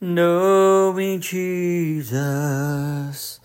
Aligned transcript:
Knowing 0.00 1.20
Jesus, 1.20 3.40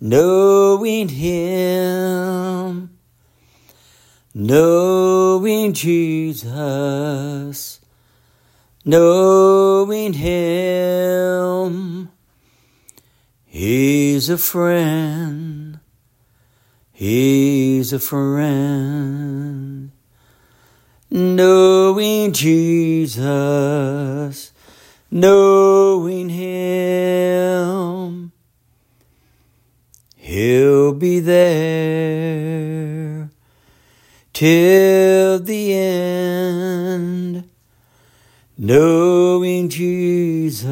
knowing 0.00 1.08
Him, 1.08 2.90
knowing 4.34 5.72
Jesus, 5.72 7.80
knowing 8.84 10.12
Him. 10.12 12.10
He's 13.46 14.30
a 14.30 14.38
friend, 14.38 15.80
He's 16.92 17.92
a 17.92 17.98
friend. 17.98 19.90
Knowing 21.12 22.32
Jesus, 22.32 24.49
knowing 25.10 26.28
Him, 26.28 28.30
He'll 30.16 30.94
be 30.94 31.20
there 31.20 33.30
till 34.32 35.40
the 35.40 35.74
end. 35.74 37.48
Knowing 38.56 39.68
Jesus, 39.70 40.70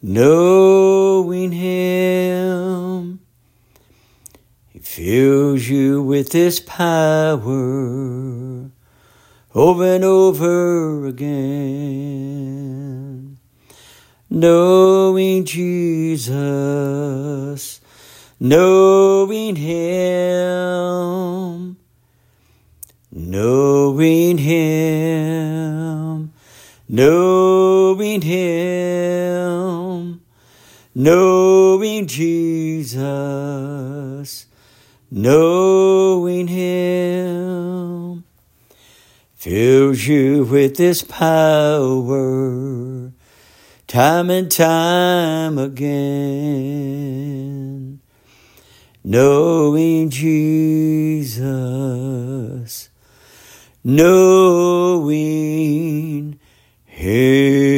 knowing 0.00 1.52
Him, 1.52 3.20
He 4.68 4.78
fills 4.78 5.68
you 5.68 6.02
with 6.02 6.32
His 6.32 6.60
power 6.60 8.70
over 9.54 9.94
and 9.94 10.04
over 10.04 11.06
again. 11.06 12.58
Knowing 14.30 15.46
Jesus, 15.46 17.80
knowing 18.38 19.56
Him, 19.56 21.78
knowing 23.10 24.36
Him, 24.38 26.30
knowing 26.88 28.20
Him, 28.20 30.20
knowing 30.94 32.06
Jesus, 32.06 33.00
knowing 35.10 36.48
Him 36.48 37.77
fills 39.38 40.06
you 40.08 40.42
with 40.42 40.76
this 40.76 41.04
power 41.04 43.12
time 43.86 44.30
and 44.30 44.50
time 44.50 45.56
again. 45.56 46.00
Knowing 49.04 50.10
Jesus, 50.10 51.38
knowing 53.84 55.20
Him. 56.84 57.77